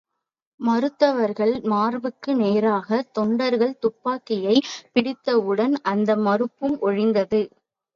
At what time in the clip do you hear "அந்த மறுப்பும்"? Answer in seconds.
5.85-6.77